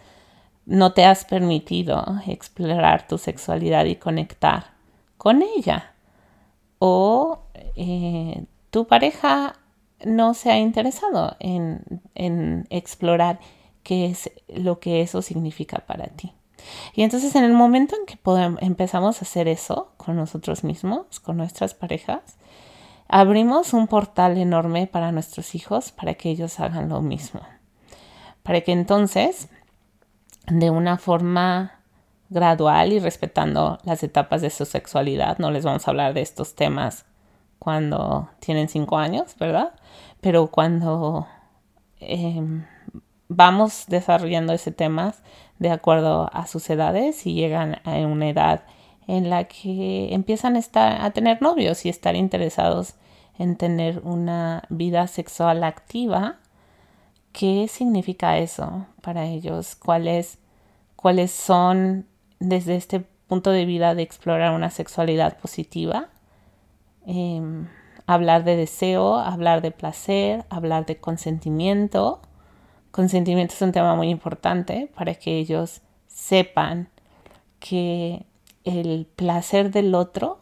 no 0.66 0.92
te 0.92 1.04
has 1.04 1.25
permitido 1.25 2.04
explorar 2.26 3.06
tu 3.06 3.18
sexualidad 3.18 3.85
y 3.85 3.97
conectar 3.97 4.73
con 5.16 5.42
ella? 5.42 5.92
¿O 6.78 7.40
eh, 7.76 8.44
tu 8.71 8.87
pareja 8.87 9.56
no 10.04 10.35
se 10.35 10.50
ha 10.50 10.59
interesado 10.59 11.37
en, 11.40 12.02
en 12.14 12.66
explorar 12.71 13.40
qué 13.83 14.06
es 14.06 14.30
lo 14.49 14.80
que 14.80 15.00
eso 15.00 15.23
significa 15.23 15.78
para 15.87 16.06
ti? 16.09 16.33
Y 16.94 17.02
entonces 17.02 17.35
en 17.35 17.44
el 17.44 17.52
momento 17.52 17.97
en 17.97 18.06
que 18.06 18.18
empezamos 18.61 19.18
a 19.18 19.25
hacer 19.25 19.49
eso 19.49 19.92
con 19.97 20.16
nosotros 20.16 20.64
mismos, 20.64 21.21
con 21.21 21.37
nuestras 21.37 21.75
parejas, 21.75 22.38
abrimos 23.09 23.73
un 23.73 23.87
portal 23.87 24.38
enorme 24.38 24.87
para 24.87 25.12
nuestros 25.12 25.54
hijos 25.54 25.92
para 25.92 26.14
que 26.14 26.30
ellos 26.30 26.61
hagan 26.61 26.88
lo 26.88 27.00
mismo. 27.00 27.40
Para 28.42 28.61
que 28.61 28.73
entonces, 28.73 29.49
de 30.47 30.71
una 30.71 30.99
forma 30.99 31.81
gradual 32.31 32.93
y 32.93 32.99
respetando 32.99 33.79
las 33.85 34.03
etapas 34.03 34.43
de 34.43 34.51
su 34.51 34.65
sexualidad, 34.65 35.39
no 35.39 35.51
les 35.51 35.65
vamos 35.65 35.87
a 35.87 35.91
hablar 35.91 36.15
de 36.15 36.23
estos 36.23 36.55
temas 36.55 37.07
cuando 37.59 38.29
tienen 38.41 38.69
cinco 38.69 38.99
años, 38.99 39.37
¿verdad? 39.39 39.73
Pero 40.21 40.49
cuando 40.49 41.27
em, 42.01 42.65
vamos 43.29 43.85
desarrollando 43.89 44.53
ese 44.53 44.73
tema 44.73 45.15
de 45.59 45.71
acuerdo 45.71 46.29
a 46.33 46.47
sus 46.47 46.69
edades 46.69 47.27
y 47.27 47.35
llegan 47.35 47.81
a 47.85 47.93
una 48.07 48.29
edad 48.29 48.65
en 49.07 49.31
la 49.31 49.45
que 49.45 50.13
empiezan 50.15 50.57
a, 50.57 50.59
estar, 50.59 51.01
a 51.01 51.11
tener 51.11 51.43
novios 51.43 51.85
y 51.85 51.89
estar 51.89 52.17
interesados 52.17 52.95
en 53.39 53.57
tener 53.57 54.01
una 54.05 54.65
vida 54.69 55.07
sexual 55.07 55.65
activa. 55.65 56.39
¿Qué 57.35 57.69
significa 57.69 58.38
eso 58.38 58.87
para 59.03 59.26
ellos? 59.26 59.75
¿Cuáles, 59.76 60.38
son 61.31 62.07
desde 62.38 62.76
este 62.76 63.00
punto 63.00 63.50
de 63.50 63.67
vida 63.67 63.95
de 63.95 64.03
explorar 64.03 64.55
una 64.55 64.71
sexualidad 64.71 65.37
positiva? 65.38 66.09
Em, 67.05 67.69
hablar 68.07 68.45
de 68.45 68.57
deseo, 68.57 69.17
hablar 69.17 69.61
de 69.61 69.71
placer, 69.71 70.47
hablar 70.49 70.87
de 70.87 70.97
consentimiento 70.97 72.23
consentimiento 72.95 73.55
es 73.55 73.62
un 73.62 73.73
tema 73.73 73.97
muy 73.97 74.09
importante 74.09 74.88
para 74.95 75.17
que 75.17 75.37
ellos 75.37 75.81
sepan 76.07 76.88
que 77.59 78.25
el 78.62 79.09
placer 79.17 79.73
del 79.73 79.97
otro 79.97 80.38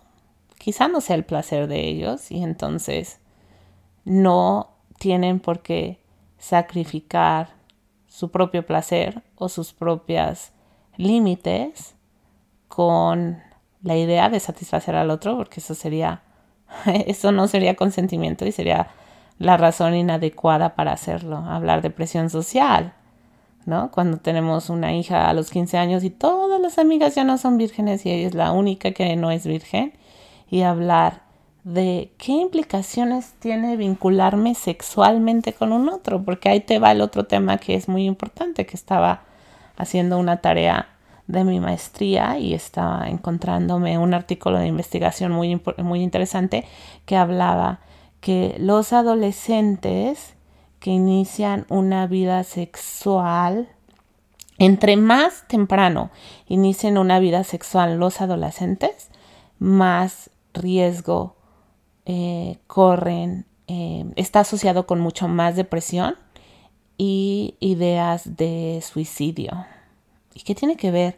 quizá 0.58 0.86
no 0.86 1.00
sea 1.00 1.16
el 1.16 1.24
placer 1.24 1.66
de 1.66 1.88
ellos 1.88 2.30
y 2.30 2.42
entonces 2.42 3.20
no 4.04 4.68
tienen 4.98 5.40
por 5.40 5.62
qué 5.62 6.01
sacrificar 6.42 7.50
su 8.08 8.32
propio 8.32 8.66
placer 8.66 9.22
o 9.36 9.48
sus 9.48 9.72
propios 9.72 10.50
límites 10.96 11.94
con 12.66 13.40
la 13.82 13.96
idea 13.96 14.28
de 14.28 14.40
satisfacer 14.40 14.96
al 14.96 15.10
otro 15.10 15.36
porque 15.36 15.60
eso 15.60 15.74
sería 15.76 16.22
eso 17.06 17.30
no 17.30 17.46
sería 17.46 17.76
consentimiento 17.76 18.44
y 18.44 18.50
sería 18.50 18.88
la 19.38 19.56
razón 19.56 19.94
inadecuada 19.94 20.74
para 20.74 20.92
hacerlo. 20.92 21.36
Hablar 21.36 21.80
de 21.80 21.90
presión 21.90 22.28
social, 22.28 22.92
¿no? 23.64 23.92
Cuando 23.92 24.16
tenemos 24.18 24.68
una 24.68 24.92
hija 24.94 25.28
a 25.28 25.34
los 25.34 25.48
15 25.50 25.78
años 25.78 26.02
y 26.02 26.10
todas 26.10 26.60
las 26.60 26.78
amigas 26.78 27.14
ya 27.14 27.22
no 27.22 27.38
son 27.38 27.56
vírgenes 27.56 28.04
y 28.04 28.10
ella 28.10 28.26
es 28.26 28.34
la 28.34 28.50
única 28.50 28.90
que 28.90 29.14
no 29.14 29.30
es 29.30 29.46
virgen. 29.46 29.92
Y 30.50 30.62
hablar 30.62 31.21
de 31.64 32.12
qué 32.18 32.32
implicaciones 32.32 33.34
tiene 33.38 33.76
vincularme 33.76 34.54
sexualmente 34.54 35.52
con 35.52 35.72
un 35.72 35.88
otro, 35.88 36.22
porque 36.24 36.48
ahí 36.48 36.60
te 36.60 36.78
va 36.78 36.92
el 36.92 37.00
otro 37.00 37.24
tema 37.24 37.58
que 37.58 37.74
es 37.74 37.88
muy 37.88 38.04
importante, 38.06 38.66
que 38.66 38.76
estaba 38.76 39.22
haciendo 39.76 40.18
una 40.18 40.38
tarea 40.38 40.88
de 41.28 41.44
mi 41.44 41.60
maestría 41.60 42.38
y 42.38 42.52
estaba 42.52 43.08
encontrándome 43.08 43.96
un 43.96 44.12
artículo 44.12 44.58
de 44.58 44.66
investigación 44.66 45.32
muy, 45.32 45.60
muy 45.78 46.02
interesante 46.02 46.64
que 47.06 47.16
hablaba 47.16 47.80
que 48.20 48.56
los 48.58 48.92
adolescentes 48.92 50.34
que 50.80 50.90
inician 50.90 51.64
una 51.68 52.06
vida 52.08 52.42
sexual 52.44 53.68
Entre 54.58 54.96
más 54.96 55.46
temprano 55.48 56.10
inicien 56.46 56.98
una 56.98 57.18
vida 57.18 57.44
sexual 57.44 57.98
los 57.98 58.20
adolescentes, 58.20 59.08
más 59.58 60.30
riesgo 60.54 61.36
eh, 62.06 62.58
corren, 62.66 63.46
eh, 63.68 64.04
está 64.16 64.40
asociado 64.40 64.86
con 64.86 65.00
mucho 65.00 65.28
más 65.28 65.56
depresión 65.56 66.16
y 66.98 67.56
ideas 67.60 68.36
de 68.36 68.82
suicidio. 68.82 69.66
¿Y 70.34 70.40
qué 70.40 70.54
tiene 70.54 70.76
que 70.76 70.90
ver 70.90 71.16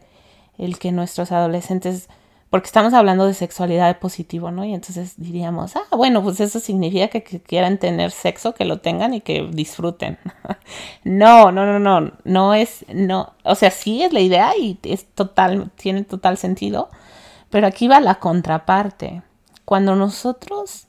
el 0.57 0.79
que 0.79 0.91
nuestros 0.91 1.31
adolescentes, 1.31 2.07
porque 2.49 2.67
estamos 2.67 2.93
hablando 2.93 3.25
de 3.25 3.33
sexualidad 3.33 3.99
positivo, 3.99 4.51
¿no? 4.51 4.63
Y 4.63 4.73
entonces 4.73 5.15
diríamos, 5.17 5.75
ah, 5.75 5.95
bueno, 5.95 6.23
pues 6.23 6.39
eso 6.39 6.59
significa 6.59 7.07
que, 7.09 7.23
que 7.23 7.41
quieran 7.41 7.77
tener 7.77 8.11
sexo, 8.11 8.53
que 8.53 8.65
lo 8.65 8.79
tengan 8.79 9.13
y 9.13 9.21
que 9.21 9.49
disfruten. 9.51 10.17
no, 11.03 11.51
no, 11.51 11.65
no, 11.65 11.79
no, 11.79 12.11
no 12.23 12.53
es, 12.53 12.85
no, 12.93 13.33
o 13.43 13.55
sea, 13.55 13.71
sí 13.71 14.03
es 14.03 14.13
la 14.13 14.21
idea 14.21 14.53
y 14.57 14.79
es 14.83 15.05
total, 15.05 15.71
tiene 15.75 16.03
total 16.03 16.37
sentido, 16.37 16.89
pero 17.49 17.67
aquí 17.67 17.87
va 17.87 17.99
la 17.99 18.15
contraparte. 18.15 19.23
Cuando 19.65 19.95
nosotros 19.95 20.87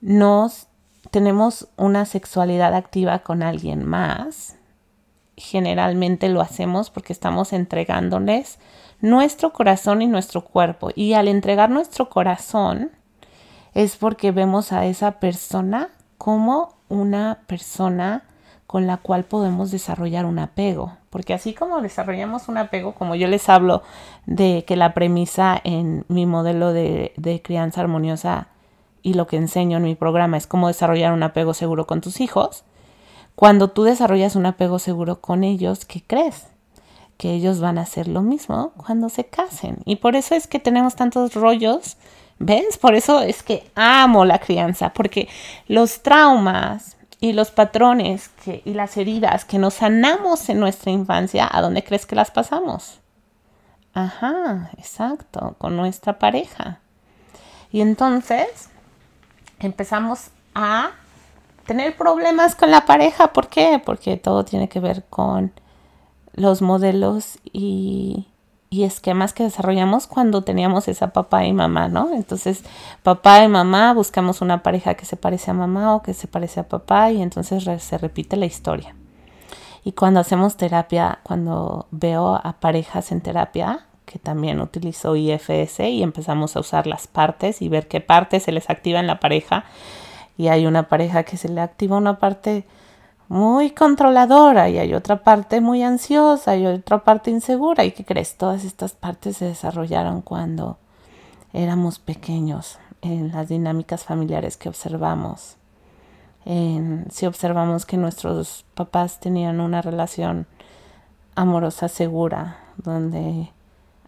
nos 0.00 0.68
tenemos 1.10 1.68
una 1.76 2.06
sexualidad 2.06 2.74
activa 2.74 3.20
con 3.20 3.42
alguien 3.42 3.84
más, 3.84 4.56
generalmente 5.36 6.28
lo 6.28 6.40
hacemos 6.40 6.90
porque 6.90 7.12
estamos 7.12 7.52
entregándoles 7.52 8.58
nuestro 9.00 9.52
corazón 9.52 10.02
y 10.02 10.06
nuestro 10.06 10.44
cuerpo. 10.44 10.90
Y 10.94 11.14
al 11.14 11.28
entregar 11.28 11.70
nuestro 11.70 12.08
corazón 12.08 12.92
es 13.74 13.96
porque 13.96 14.30
vemos 14.32 14.72
a 14.72 14.86
esa 14.86 15.18
persona 15.18 15.90
como 16.18 16.76
una 16.88 17.40
persona 17.46 18.22
con 18.66 18.86
la 18.86 18.96
cual 18.96 19.24
podemos 19.24 19.70
desarrollar 19.70 20.24
un 20.26 20.38
apego. 20.38 20.92
Porque 21.10 21.34
así 21.34 21.54
como 21.54 21.80
desarrollamos 21.80 22.48
un 22.48 22.58
apego, 22.58 22.94
como 22.94 23.14
yo 23.14 23.28
les 23.28 23.48
hablo 23.48 23.82
de 24.26 24.64
que 24.66 24.76
la 24.76 24.94
premisa 24.94 25.60
en 25.62 26.04
mi 26.08 26.26
modelo 26.26 26.72
de, 26.72 27.40
crianza 27.44 27.82
armoniosa 27.82 28.48
y 29.02 29.14
lo 29.14 29.26
que 29.26 29.36
enseño 29.36 29.76
en 29.76 29.84
mi 29.84 29.94
programa 29.94 30.36
es 30.36 30.46
cómo 30.46 30.68
desarrollar 30.68 31.12
un 31.12 31.22
apego 31.22 31.54
seguro 31.54 31.86
con 31.86 32.00
tus 32.00 32.20
hijos, 32.20 32.64
cuando 33.36 33.70
tú 33.70 33.84
desarrollas 33.84 34.34
un 34.36 34.46
apego 34.46 34.78
seguro 34.78 35.20
con 35.20 35.44
ellos, 35.44 35.84
¿qué 35.84 36.02
crees? 36.04 36.46
Que 37.16 37.32
ellos 37.32 37.60
van 37.60 37.78
a 37.78 37.82
hacer 37.82 38.08
lo 38.08 38.22
mismo 38.22 38.72
cuando 38.76 39.08
se 39.08 39.24
casen. 39.24 39.78
Y 39.84 39.96
por 39.96 40.16
eso 40.16 40.34
es 40.34 40.46
que 40.46 40.58
tenemos 40.58 40.96
tantos 40.96 41.34
rollos, 41.34 41.96
¿ves? 42.38 42.78
Por 42.78 42.94
eso 42.94 43.20
es 43.20 43.42
que 43.42 43.70
amo 43.74 44.24
la 44.24 44.38
crianza, 44.38 44.92
porque 44.92 45.28
los 45.68 46.02
traumas 46.02 46.96
y 47.20 47.32
los 47.32 47.50
patrones 47.50 48.28
que, 48.44 48.62
y 48.64 48.74
las 48.74 48.96
heridas 48.96 49.44
que 49.44 49.58
nos 49.58 49.74
sanamos 49.74 50.48
en 50.48 50.60
nuestra 50.60 50.90
infancia, 50.90 51.48
¿a 51.50 51.60
dónde 51.60 51.82
crees 51.82 52.06
que 52.06 52.16
las 52.16 52.30
pasamos? 52.30 53.00
Ajá, 53.94 54.70
exacto, 54.76 55.54
con 55.58 55.76
nuestra 55.76 56.18
pareja. 56.18 56.80
Y 57.70 57.80
entonces 57.80 58.68
empezamos 59.60 60.28
a 60.54 60.90
tener 61.66 61.96
problemas 61.96 62.54
con 62.54 62.70
la 62.70 62.86
pareja. 62.86 63.32
¿Por 63.32 63.48
qué? 63.48 63.80
Porque 63.84 64.16
todo 64.16 64.44
tiene 64.44 64.68
que 64.68 64.80
ver 64.80 65.04
con 65.04 65.52
los 66.32 66.62
modelos 66.62 67.38
y, 67.44 68.26
esquemas 68.82 69.32
que 69.32 69.44
desarrollamos 69.44 70.08
cuando 70.08 70.42
teníamos 70.42 70.88
esa 70.88 71.12
papá 71.12 71.44
y 71.44 71.52
mamá, 71.52 71.86
¿no? 71.88 72.12
Entonces, 72.12 72.64
papá 73.04 73.44
y 73.44 73.48
mamá 73.48 73.94
buscamos 73.94 74.40
una 74.40 74.64
pareja 74.64 74.94
que 74.94 75.04
se 75.04 75.16
parece 75.16 75.52
a 75.52 75.54
mamá 75.54 75.94
o 75.94 76.02
que 76.02 76.14
se 76.14 76.26
parece 76.26 76.58
a 76.58 76.68
papá 76.68 77.12
y 77.12 77.22
entonces 77.22 77.62
se 77.82 77.98
repite 77.98 78.36
la 78.36 78.46
historia. 78.46 78.96
Y 79.84 79.92
cuando 79.92 80.18
hacemos 80.18 80.56
terapia, 80.56 81.20
cuando 81.22 81.86
veo 81.92 82.34
a 82.34 82.54
parejas 82.54 83.12
en 83.12 83.20
terapia, 83.20 83.86
que 84.04 84.18
también 84.18 84.60
utilizo 84.60 85.16
IFS 85.16 85.80
y 85.80 86.02
empezamos 86.02 86.56
a 86.56 86.60
usar 86.60 86.86
las 86.86 87.06
partes 87.06 87.62
y 87.62 87.68
ver 87.68 87.86
qué 87.86 88.00
partes 88.00 88.42
se 88.42 88.52
les 88.52 88.68
activa 88.70 89.00
en 89.00 89.06
la 89.06 89.20
pareja 89.20 89.64
y 90.36 90.48
hay 90.48 90.66
una 90.66 90.88
pareja 90.88 91.22
que 91.22 91.36
se 91.36 91.48
le 91.48 91.60
activa 91.60 91.96
una 91.96 92.18
parte 92.18 92.64
muy 93.28 93.70
controladora 93.70 94.68
y 94.68 94.78
hay 94.78 94.94
otra 94.94 95.22
parte 95.22 95.60
muy 95.60 95.82
ansiosa 95.82 96.56
y 96.56 96.66
otra 96.66 97.04
parte 97.04 97.30
insegura. 97.30 97.84
¿Y 97.84 97.92
qué 97.92 98.04
crees? 98.04 98.36
Todas 98.36 98.64
estas 98.64 98.92
partes 98.92 99.38
se 99.38 99.46
desarrollaron 99.46 100.22
cuando 100.22 100.78
éramos 101.52 101.98
pequeños 101.98 102.78
en 103.00 103.32
las 103.32 103.48
dinámicas 103.48 104.04
familiares 104.04 104.56
que 104.56 104.68
observamos. 104.68 105.56
si 107.10 107.26
observamos 107.26 107.86
que 107.86 107.96
nuestros 107.96 108.66
papás 108.74 109.18
tenían 109.18 109.60
una 109.60 109.80
relación 109.80 110.46
amorosa 111.34 111.88
segura, 111.88 112.58
donde 112.76 113.50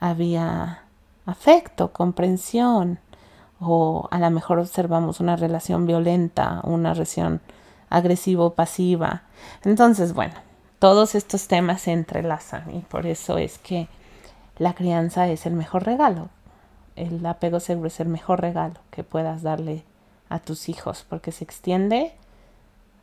había 0.00 0.82
afecto, 1.24 1.92
comprensión, 1.92 2.98
o 3.58 4.06
a 4.10 4.18
lo 4.18 4.30
mejor 4.30 4.58
observamos 4.58 5.20
una 5.20 5.36
relación 5.36 5.86
violenta, 5.86 6.60
una 6.64 6.92
relación 6.92 7.40
agresivo-pasiva. 7.90 9.22
Entonces, 9.64 10.12
bueno, 10.12 10.34
todos 10.78 11.14
estos 11.14 11.48
temas 11.48 11.82
se 11.82 11.92
entrelazan 11.92 12.74
y 12.74 12.80
por 12.80 13.06
eso 13.06 13.38
es 13.38 13.58
que 13.58 13.88
la 14.58 14.74
crianza 14.74 15.28
es 15.28 15.46
el 15.46 15.54
mejor 15.54 15.84
regalo. 15.84 16.28
El 16.96 17.24
apego 17.26 17.60
seguro 17.60 17.88
es 17.88 18.00
el 18.00 18.08
mejor 18.08 18.40
regalo 18.40 18.80
que 18.90 19.04
puedas 19.04 19.42
darle 19.42 19.84
a 20.28 20.38
tus 20.38 20.68
hijos 20.68 21.04
porque 21.08 21.32
se 21.32 21.44
extiende 21.44 22.14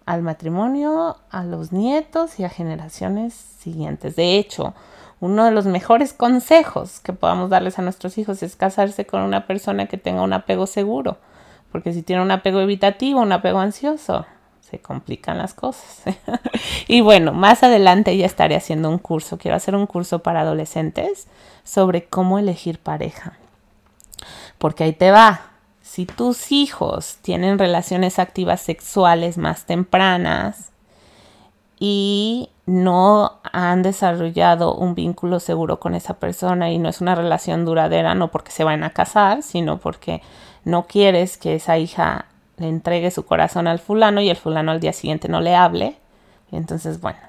al 0.05 0.21
matrimonio, 0.21 1.17
a 1.29 1.43
los 1.43 1.71
nietos 1.71 2.39
y 2.39 2.43
a 2.43 2.49
generaciones 2.49 3.33
siguientes. 3.33 4.15
De 4.15 4.37
hecho, 4.37 4.73
uno 5.19 5.45
de 5.45 5.51
los 5.51 5.65
mejores 5.65 6.11
consejos 6.11 6.99
que 6.99 7.13
podamos 7.13 7.49
darles 7.49 7.79
a 7.79 7.81
nuestros 7.81 8.17
hijos 8.17 8.43
es 8.43 8.55
casarse 8.55 9.05
con 9.05 9.21
una 9.21 9.47
persona 9.47 9.85
que 9.85 9.97
tenga 9.97 10.21
un 10.21 10.33
apego 10.33 10.67
seguro, 10.67 11.17
porque 11.71 11.93
si 11.93 12.03
tiene 12.03 12.21
un 12.21 12.31
apego 12.31 12.59
evitativo, 12.59 13.21
un 13.21 13.31
apego 13.31 13.59
ansioso, 13.59 14.25
complican 14.79 15.37
las 15.37 15.53
cosas. 15.53 16.03
y 16.87 17.01
bueno, 17.01 17.33
más 17.33 17.63
adelante 17.63 18.15
ya 18.17 18.25
estaré 18.25 18.55
haciendo 18.55 18.89
un 18.89 18.99
curso, 18.99 19.37
quiero 19.37 19.57
hacer 19.57 19.75
un 19.75 19.87
curso 19.87 20.19
para 20.19 20.41
adolescentes 20.41 21.27
sobre 21.63 22.05
cómo 22.05 22.39
elegir 22.39 22.79
pareja. 22.79 23.37
Porque 24.57 24.83
ahí 24.83 24.93
te 24.93 25.11
va, 25.11 25.41
si 25.81 26.05
tus 26.05 26.51
hijos 26.51 27.17
tienen 27.21 27.59
relaciones 27.59 28.19
activas 28.19 28.61
sexuales 28.61 29.37
más 29.37 29.65
tempranas, 29.65 30.73
y 31.85 32.49
no 32.65 33.41
han 33.51 33.83
desarrollado 33.83 34.73
un 34.73 34.95
vínculo 34.95 35.41
seguro 35.41 35.81
con 35.81 35.95
esa 35.95 36.13
persona 36.13 36.71
y 36.71 36.79
no 36.79 36.87
es 36.87 37.01
una 37.01 37.13
relación 37.13 37.65
duradera, 37.65 38.15
no 38.15 38.31
porque 38.31 38.51
se 38.51 38.63
van 38.63 38.85
a 38.85 38.91
casar, 38.91 39.43
sino 39.43 39.79
porque 39.79 40.21
no 40.63 40.87
quieres 40.87 41.37
que 41.37 41.55
esa 41.55 41.77
hija 41.77 42.27
le 42.57 42.67
entregue 42.67 43.11
su 43.11 43.25
corazón 43.25 43.67
al 43.67 43.79
fulano 43.79 44.21
y 44.21 44.29
el 44.29 44.37
fulano 44.37 44.71
al 44.71 44.79
día 44.79 44.93
siguiente 44.93 45.27
no 45.27 45.41
le 45.41 45.55
hable. 45.55 45.97
Entonces, 46.51 47.01
bueno, 47.01 47.19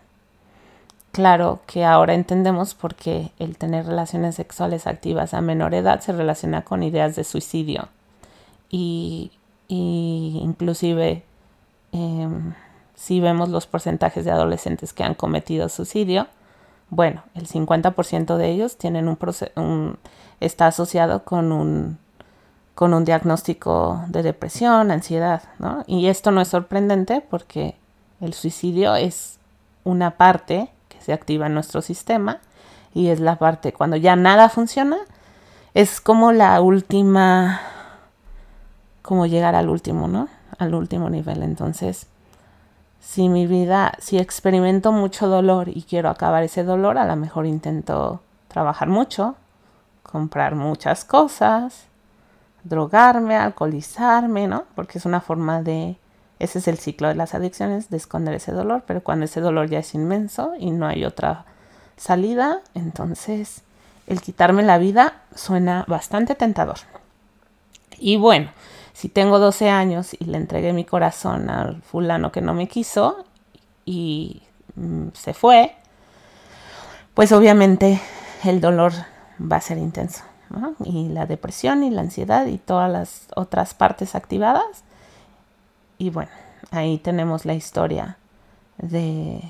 claro 1.12 1.60
que 1.66 1.84
ahora 1.84 2.14
entendemos 2.14 2.74
por 2.74 2.94
qué 2.94 3.32
el 3.38 3.56
tener 3.56 3.86
relaciones 3.86 4.34
sexuales 4.34 4.86
activas 4.86 5.34
a 5.34 5.40
menor 5.40 5.74
edad 5.74 6.00
se 6.00 6.12
relaciona 6.12 6.62
con 6.62 6.82
ideas 6.82 7.16
de 7.16 7.24
suicidio 7.24 7.88
y, 8.70 9.30
inclusive 9.68 11.22
em, 11.92 12.54
si 12.94 13.20
vemos 13.20 13.48
los 13.48 13.66
porcentajes 13.66 14.24
de 14.24 14.30
adolescentes 14.30 14.92
que 14.92 15.04
han 15.04 15.14
cometido 15.14 15.68
suicidio, 15.68 16.26
bueno, 16.90 17.22
el 17.34 17.46
50% 17.46 18.36
de 18.36 18.50
ellos 18.50 18.76
tienen 18.76 19.08
un, 19.08 19.98
está 20.40 20.66
asociado 20.66 21.24
con 21.24 21.52
un, 21.52 21.98
con 22.74 22.92
un 22.92 23.04
diagnóstico 23.04 24.04
de 24.08 24.22
depresión, 24.22 24.90
ansiedad, 24.90 25.42
¿no? 25.58 25.84
Y 25.86 26.08
esto 26.08 26.30
no 26.30 26.40
es 26.40 26.48
sorprendente 26.48 27.20
porque 27.20 27.76
el 28.20 28.34
suicidio 28.34 28.96
es 28.96 29.38
una 29.84 30.12
parte 30.12 30.70
que 30.88 31.00
se 31.00 31.12
activa 31.12 31.46
en 31.46 31.54
nuestro 31.54 31.82
sistema 31.82 32.40
y 32.92 33.08
es 33.08 33.20
la 33.20 33.36
parte 33.36 33.72
cuando 33.72 33.96
ya 33.96 34.16
nada 34.16 34.48
funciona, 34.48 34.96
es 35.74 36.00
como 36.00 36.32
la 36.32 36.60
última, 36.60 37.60
como 39.02 39.26
llegar 39.26 39.54
al 39.54 39.68
último, 39.68 40.08
¿no? 40.08 40.28
Al 40.58 40.74
último 40.74 41.10
nivel. 41.10 41.42
Entonces, 41.42 42.06
si 43.00 43.28
mi 43.28 43.46
vida, 43.46 43.92
si 43.98 44.18
experimento 44.18 44.92
mucho 44.92 45.28
dolor 45.28 45.68
y 45.68 45.82
quiero 45.82 46.08
acabar 46.08 46.42
ese 46.42 46.64
dolor, 46.64 46.98
a 46.98 47.04
lo 47.04 47.16
mejor 47.16 47.46
intento 47.46 48.20
trabajar 48.48 48.88
mucho, 48.88 49.34
comprar 50.02 50.54
muchas 50.54 51.04
cosas, 51.04 51.86
drogarme, 52.64 53.36
alcoholizarme, 53.36 54.48
¿no? 54.48 54.64
Porque 54.74 54.98
es 54.98 55.04
una 55.04 55.20
forma 55.20 55.62
de, 55.62 55.96
ese 56.38 56.58
es 56.58 56.68
el 56.68 56.78
ciclo 56.78 57.08
de 57.08 57.14
las 57.14 57.34
adicciones, 57.34 57.90
de 57.90 57.98
esconder 57.98 58.34
ese 58.34 58.52
dolor, 58.52 58.82
pero 58.86 59.02
cuando 59.02 59.26
ese 59.26 59.40
dolor 59.40 59.68
ya 59.68 59.78
es 59.78 59.94
inmenso 59.94 60.54
y 60.58 60.70
no 60.70 60.86
hay 60.86 61.04
otra 61.04 61.44
salida, 61.96 62.60
entonces 62.74 63.62
el 64.06 64.20
quitarme 64.20 64.62
la 64.62 64.78
vida 64.78 65.22
suena 65.34 65.84
bastante 65.86 66.34
tentador. 66.34 66.78
Y 67.98 68.16
bueno, 68.16 68.50
si 68.92 69.08
tengo 69.08 69.38
12 69.38 69.70
años 69.70 70.14
y 70.18 70.24
le 70.24 70.38
entregué 70.38 70.72
mi 70.72 70.84
corazón 70.84 71.50
al 71.50 71.82
fulano 71.82 72.32
que 72.32 72.40
no 72.40 72.54
me 72.54 72.68
quiso 72.68 73.24
y 73.84 74.42
mm, 74.76 75.08
se 75.12 75.34
fue, 75.34 75.74
pues 77.14 77.32
obviamente 77.32 78.00
el 78.44 78.60
dolor 78.60 78.92
va 79.40 79.56
a 79.56 79.60
ser 79.60 79.78
intenso. 79.78 80.22
Y 80.84 81.08
la 81.08 81.26
depresión 81.26 81.82
y 81.82 81.90
la 81.90 82.02
ansiedad 82.02 82.46
y 82.46 82.58
todas 82.58 82.90
las 82.90 83.26
otras 83.34 83.74
partes 83.74 84.14
activadas. 84.14 84.84
Y 85.98 86.10
bueno, 86.10 86.30
ahí 86.70 86.98
tenemos 86.98 87.44
la 87.44 87.54
historia 87.54 88.18
de 88.78 89.40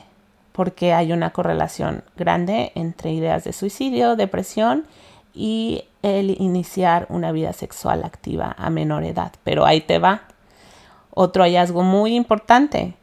por 0.53 0.73
qué 0.73 0.95
hay 0.95 1.13
una 1.13 1.31
correlación 1.31 2.05
grande 2.17 2.73
entre 2.75 3.13
ideas 3.13 3.45
de 3.45 3.53
suicidio, 3.53 4.17
depresión 4.17 4.87
y 5.35 5.85
el 6.03 6.31
iniciar 6.41 7.07
una 7.09 7.33
vida 7.33 7.53
sexual 7.53 8.05
activa 8.05 8.55
a 8.57 8.71
menor 8.71 9.05
edad. 9.05 9.33
Pero 9.43 9.67
ahí 9.67 9.81
te 9.81 9.99
va. 9.99 10.23
Otro 11.11 11.43
hallazgo 11.43 11.83
muy 11.83 12.15
importante. 12.15 12.95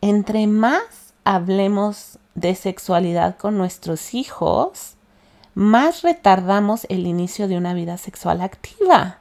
Entre 0.00 0.46
más 0.46 1.14
hablemos 1.24 2.18
de 2.34 2.54
sexualidad 2.54 3.36
con 3.36 3.56
nuestros 3.56 4.14
hijos, 4.14 4.96
más 5.54 6.02
retardamos 6.02 6.86
el 6.88 7.06
inicio 7.06 7.48
de 7.48 7.56
una 7.56 7.74
vida 7.74 7.98
sexual 7.98 8.40
activa. 8.40 9.18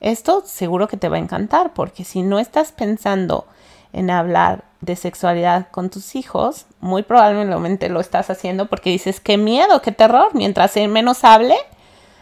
Esto 0.00 0.42
seguro 0.46 0.86
que 0.86 0.96
te 0.96 1.08
va 1.08 1.16
a 1.16 1.20
encantar 1.20 1.74
porque 1.74 2.04
si 2.04 2.22
no 2.22 2.38
estás 2.38 2.72
pensando 2.72 3.46
en 3.92 4.10
hablar 4.10 4.64
de 4.80 4.94
sexualidad 4.94 5.68
con 5.70 5.90
tus 5.90 6.14
hijos, 6.14 6.66
muy 6.80 7.02
probablemente 7.02 7.88
lo 7.88 8.00
estás 8.00 8.30
haciendo 8.30 8.66
porque 8.66 8.90
dices, 8.90 9.20
qué 9.20 9.36
miedo, 9.36 9.82
qué 9.82 9.90
terror, 9.90 10.30
mientras 10.34 10.76
él 10.76 10.88
menos 10.88 11.24
hable, 11.24 11.56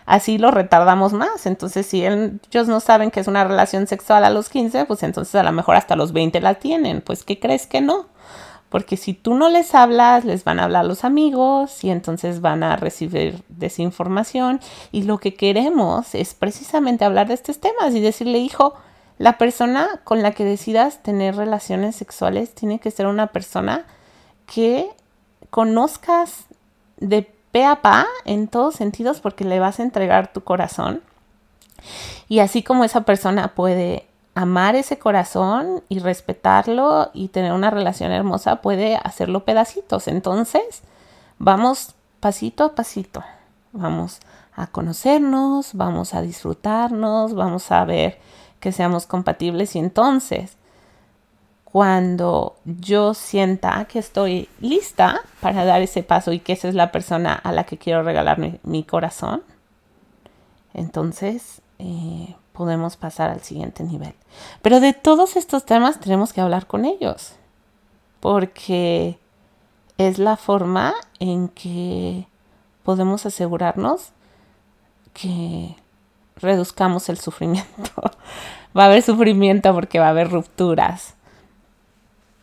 así 0.07 0.39
lo 0.39 0.51
retardamos 0.51 1.13
más. 1.13 1.45
Entonces, 1.45 1.85
si 1.87 2.07
ellos 2.07 2.69
no 2.69 2.81
saben 2.81 3.11
que 3.11 3.21
es 3.21 3.29
una 3.29 3.45
relación 3.45 3.87
sexual 3.87 4.25
a 4.25 4.31
los 4.31 4.49
15, 4.49 4.87
pues 4.87 5.03
entonces 5.03 5.35
a 5.35 5.43
lo 5.43 5.53
mejor 5.53 5.77
hasta 5.77 5.97
los 5.97 6.13
20 6.13 6.41
la 6.41 6.55
tienen. 6.55 7.03
Pues, 7.03 7.25
¿qué 7.25 7.39
crees 7.39 7.67
que 7.67 7.83
no? 7.83 8.07
Porque 8.69 8.97
si 8.97 9.15
tú 9.15 9.35
no 9.35 9.49
les 9.49 9.75
hablas, 9.75 10.25
les 10.25 10.45
van 10.45 10.59
a 10.59 10.65
hablar 10.65 10.85
los 10.85 11.05
amigos 11.05 11.85
y 11.85 11.91
entonces 11.91 12.41
van 12.41 12.63
a 12.63 12.77
recibir 12.77 13.43
desinformación. 13.49 14.61
Y 14.93 15.03
lo 15.05 15.19
que 15.19 15.35
queremos 15.35 16.15
es 16.15 16.35
precisamente 16.35 17.05
hablar 17.05 17.29
de 17.29 17.35
estos 17.35 17.61
temas 17.61 17.95
y 17.95 18.01
decirle, 18.01 18.39
hijo, 18.39 18.75
la 19.19 19.39
persona 19.39 19.89
con 20.05 20.23
la 20.23 20.33
que 20.33 20.45
decidas 20.45 21.03
tener 21.03 21.37
relaciones 21.37 21.97
sexuales 21.97 22.55
tiene 22.55 22.81
que 22.81 22.91
ser 22.91 23.07
una 23.07 23.29
persona 23.29 23.87
que 24.47 24.91
conozcas 25.51 26.45
de 26.99 27.31
pe 27.53 27.65
a 27.65 27.83
pa 27.83 28.07
en 28.25 28.49
todos 28.49 28.75
sentidos 28.75 29.21
porque 29.21 29.45
le 29.45 29.61
vas 29.61 29.81
a 29.81 29.83
entregar 29.83 30.33
tu 30.33 30.43
corazón. 30.43 31.03
Y 32.29 32.41
así 32.41 32.63
como 32.63 32.85
esa 32.85 33.03
persona 33.03 33.55
puede 33.55 34.07
amar 34.37 34.77
ese 34.77 34.99
corazón 34.99 35.83
y 35.89 35.99
respetarlo 35.99 37.11
y 37.15 37.29
tener 37.29 37.53
una 37.53 37.71
relación 37.71 38.13
hermosa 38.13 38.61
puede 38.61 38.97
hacerlo 39.03 39.47
pedacitos. 39.47 40.09
Entonces, 40.09 40.83
vamos 41.39 41.95
pasito 42.21 42.65
a 42.65 42.75
pasito. 42.75 43.25
Vamos 43.73 44.21
a 44.55 44.67
conocernos, 44.67 45.73
vamos 45.73 46.13
a 46.13 46.21
disfrutarnos, 46.21 47.35
vamos 47.35 47.73
a 47.73 47.85
ver 47.87 48.19
que 48.61 48.73
seamos 48.73 49.07
compatibles 49.07 49.75
y 49.75 49.79
entonces 49.79 50.57
cuando 51.65 52.57
yo 52.65 53.15
sienta 53.15 53.87
que 53.87 53.99
estoy 53.99 54.51
lista 54.61 55.23
para 55.41 55.65
dar 55.65 55.81
ese 55.81 56.03
paso 56.03 56.33
y 56.33 56.41
que 56.41 56.53
esa 56.53 56.69
es 56.69 56.75
la 56.75 56.93
persona 56.93 57.35
a 57.35 57.53
la 57.53 57.65
que 57.65 57.79
quiero 57.79 58.03
regalar 58.03 58.39
mi, 58.39 58.85
corazón, 58.85 59.43
entonces 60.75 61.63
eh, 61.79 62.35
podemos 62.57 62.97
pasar 62.97 63.31
al 63.31 63.43
siguiente 63.43 63.85
nivel. 63.85 64.15
Pero 64.63 64.81
de 64.81 64.93
todos 64.93 65.37
estos 65.37 65.65
temas 65.65 66.01
tenemos 66.01 66.33
que 66.33 66.41
hablar 66.41 66.67
con 66.67 66.85
ellos, 66.85 67.33
porque 68.21 69.19
es 69.99 70.19
la 70.19 70.37
forma 70.37 70.95
en 71.21 71.49
que 71.49 72.27
podemos 72.83 73.27
asegurarnos 73.27 74.11
que 75.13 75.77
reduzcamos 76.37 77.09
el 77.09 77.19
sufrimiento. 77.19 77.93
va 78.77 78.85
a 78.85 78.87
haber 78.87 79.03
sufrimiento 79.03 79.73
porque 79.75 79.99
va 79.99 80.07
a 80.07 80.11
haber 80.11 80.31
rupturas, 80.31 81.15